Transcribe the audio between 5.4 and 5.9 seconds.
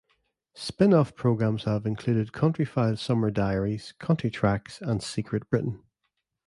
Britain".